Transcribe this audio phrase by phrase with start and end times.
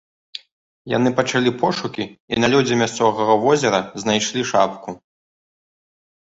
[0.97, 4.89] Яны пачалі пошукі і на лёдзе мясцовага возера знайшлі шапку.